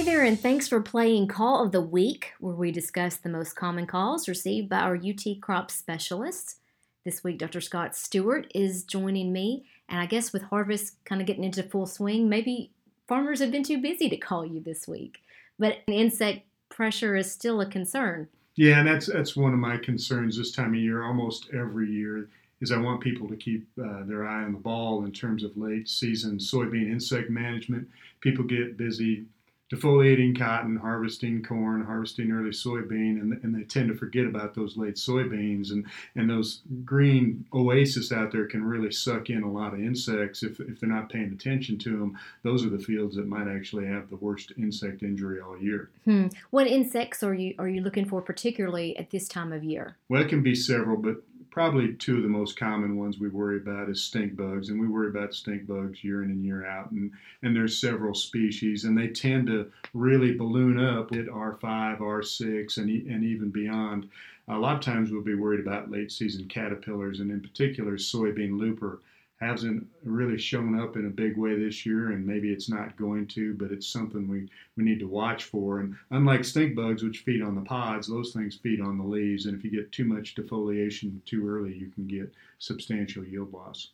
[0.00, 3.54] Hey there, and thanks for playing Call of the Week, where we discuss the most
[3.54, 6.56] common calls received by our UT crop specialists.
[7.04, 7.60] This week, Dr.
[7.60, 11.84] Scott Stewart is joining me, and I guess with harvest kind of getting into full
[11.84, 12.70] swing, maybe
[13.08, 15.18] farmers have been too busy to call you this week.
[15.58, 18.26] But insect pressure is still a concern.
[18.54, 22.30] Yeah, and that's that's one of my concerns this time of year, almost every year,
[22.62, 25.58] is I want people to keep uh, their eye on the ball in terms of
[25.58, 27.86] late season soybean insect management.
[28.22, 29.26] People get busy
[29.72, 34.76] defoliating cotton, harvesting corn, harvesting early soybean, and, and they tend to forget about those
[34.76, 35.70] late soybeans.
[35.70, 40.42] And, and those green oasis out there can really suck in a lot of insects
[40.42, 42.18] if, if they're not paying attention to them.
[42.42, 45.90] Those are the fields that might actually have the worst insect injury all year.
[46.04, 46.28] Hmm.
[46.50, 49.96] What insects are you are you looking for particularly at this time of year?
[50.08, 53.56] Well, it can be several, but probably two of the most common ones we worry
[53.56, 56.90] about is stink bugs, and we worry about stink bugs year in and year out.
[56.92, 57.10] And,
[57.42, 62.88] and there's several species, and they tend to really balloon up at R5, R6, and,
[63.08, 64.08] and even beyond.
[64.48, 68.58] A lot of times we'll be worried about late season caterpillars, and in particular soybean
[68.58, 69.00] looper
[69.40, 73.26] hasn't really shown up in a big way this year, and maybe it's not going
[73.28, 75.80] to, but it's something we, we need to watch for.
[75.80, 79.46] And unlike stink bugs, which feed on the pods, those things feed on the leaves,
[79.46, 83.88] and if you get too much defoliation too early, you can get substantial yield loss.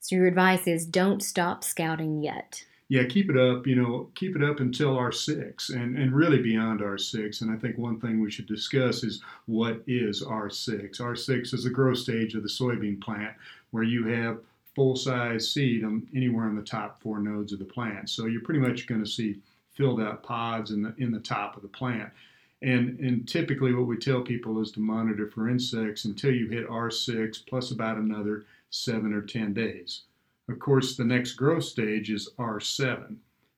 [0.00, 2.64] So your advice is don't stop scouting yet.
[2.88, 3.66] Yeah, keep it up.
[3.66, 7.42] You know, keep it up until R6 and, and really beyond R6.
[7.42, 10.98] And I think one thing we should discuss is what is R6.
[10.98, 13.34] R6 is the growth stage of the soybean plant
[13.70, 14.38] where you have
[14.78, 18.08] full size seed on anywhere on the top four nodes of the plant.
[18.08, 19.40] So you're pretty much going to see
[19.72, 22.10] filled out pods in the in the top of the plant.
[22.62, 26.68] And, and typically what we tell people is to monitor for insects until you hit
[26.68, 30.02] R6 plus about another seven or 10 days.
[30.48, 33.16] Of course, the next growth stage is R7.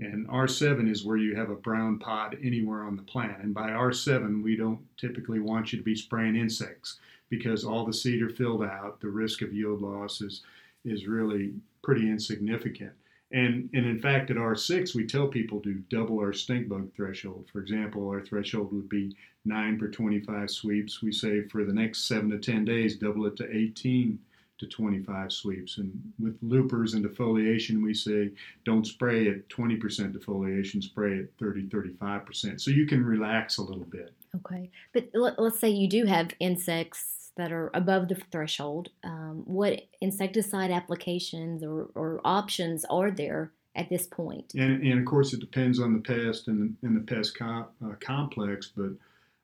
[0.00, 3.42] And R7 is where you have a brown pod anywhere on the plant.
[3.42, 7.92] And by R7, we don't typically want you to be spraying insects because all the
[7.92, 9.00] seed are filled out.
[9.00, 10.42] The risk of yield loss is
[10.84, 12.92] is really pretty insignificant.
[13.32, 17.48] And, and in fact, at R6, we tell people to double our stink bug threshold.
[17.50, 19.16] For example, our threshold would be
[19.46, 21.02] 9 per 25 sweeps.
[21.02, 24.18] We say for the next 7 to 10 days, double it to 18
[24.58, 25.78] to 25 sweeps.
[25.78, 28.30] And with loopers and defoliation, we say
[28.64, 29.80] don't spray at 20%
[30.12, 32.60] defoliation, spray at 30, 35%.
[32.60, 34.12] So you can relax a little bit.
[34.36, 34.70] Okay.
[34.92, 38.90] But let's say you do have insects that are above the threshold.
[39.04, 44.52] Um, what insecticide applications or, or, options are there at this point?
[44.54, 47.64] And, and, of course, it depends on the pest and, and the pest uh,
[48.00, 48.90] complex, but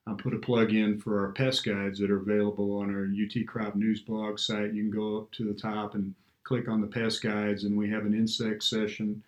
[0.06, 3.46] I'll put a plug in for our pest guides that are available on our UT
[3.46, 4.74] Crop News blog site.
[4.74, 7.90] You can go up to the top and click on the pest guides, and we
[7.90, 9.22] have an insect session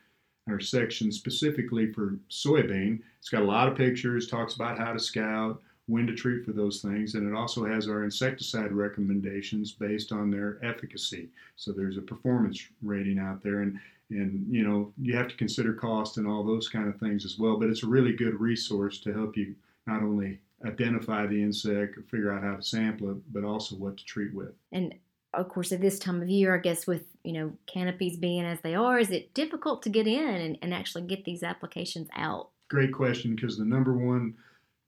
[0.49, 3.01] or section specifically for soybean.
[3.19, 6.53] It's got a lot of pictures, talks about how to scout, when to treat for
[6.53, 11.29] those things, and it also has our insecticide recommendations based on their efficacy.
[11.57, 13.79] So there's a performance rating out there, and
[14.11, 17.39] and you know you have to consider cost and all those kind of things as
[17.39, 17.57] well.
[17.59, 19.55] But it's a really good resource to help you
[19.87, 23.97] not only identify the insect, or figure out how to sample it, but also what
[23.97, 24.53] to treat with.
[24.73, 24.95] And
[25.33, 28.61] of course, at this time of year, I guess with you know canopies being as
[28.61, 32.51] they are, is it difficult to get in and, and actually get these applications out?
[32.69, 34.37] Great question, because the number one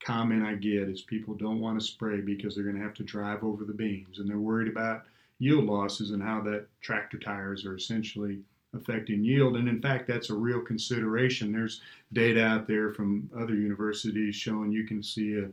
[0.04, 3.02] comment I get is people don't want to spray because they're going to have to
[3.02, 5.04] drive over the beans and they're worried about
[5.38, 8.38] yield losses and how that tractor tires are essentially
[8.74, 9.56] affecting yield.
[9.56, 11.52] And in fact, that's a real consideration.
[11.52, 11.80] There's
[12.12, 15.48] data out there from other universities showing you can see a,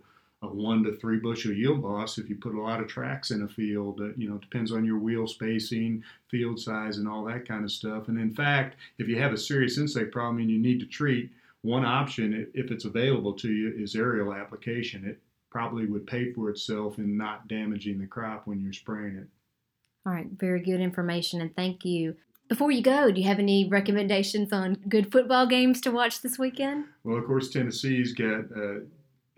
[0.45, 3.41] a one to three bushel yield loss if you put a lot of tracks in
[3.41, 3.99] a field.
[3.99, 7.63] Uh, you know, it depends on your wheel spacing, field size, and all that kind
[7.63, 8.07] of stuff.
[8.07, 11.29] And in fact, if you have a serious insect problem and you need to treat,
[11.61, 15.05] one option, if it's available to you, is aerial application.
[15.05, 19.27] It probably would pay for itself in not damaging the crop when you're spraying it.
[20.05, 22.15] All right, very good information, and thank you.
[22.47, 26.39] Before you go, do you have any recommendations on good football games to watch this
[26.39, 26.85] weekend?
[27.03, 28.79] Well, of course, Tennessee's got uh,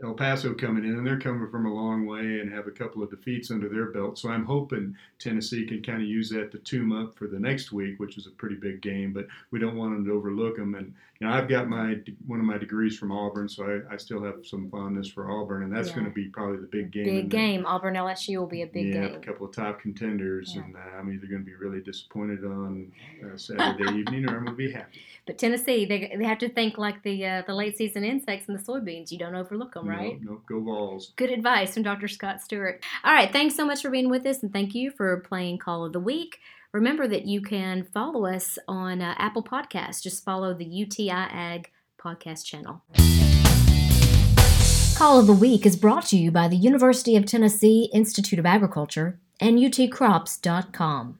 [0.03, 3.03] El Paso coming in, and they're coming from a long way and have a couple
[3.03, 4.17] of defeats under their belt.
[4.17, 7.71] So I'm hoping Tennessee can kind of use that to tune up for the next
[7.71, 9.13] week, which is a pretty big game.
[9.13, 10.75] But we don't want them to overlook them.
[10.75, 13.97] And you know, I've got my one of my degrees from Auburn, so I, I
[13.97, 15.95] still have some fondness for Auburn, and that's yeah.
[15.95, 17.03] going to be probably the big game.
[17.03, 17.63] Big game.
[17.67, 19.15] Auburn LSU will be a big yeah, game.
[19.15, 20.63] a couple of top contenders, yeah.
[20.63, 22.91] and uh, I'm either going to be really disappointed on
[23.23, 25.01] uh, Saturday evening, or I'm going to be happy.
[25.27, 28.57] But Tennessee, they, they have to think like the uh, the late season insects and
[28.57, 29.11] the soybeans.
[29.11, 30.21] You don't overlook them, right?
[30.21, 31.13] No, no, go Vols.
[31.15, 32.07] Good advice from Dr.
[32.07, 32.83] Scott Stewart.
[33.03, 35.85] All right, thanks so much for being with us, and thank you for playing Call
[35.85, 36.39] of the Week.
[36.73, 40.01] Remember that you can follow us on uh, Apple Podcasts.
[40.01, 42.81] Just follow the UTI Ag podcast channel.
[44.97, 48.45] Call of the Week is brought to you by the University of Tennessee Institute of
[48.45, 51.17] Agriculture and utcrops.com.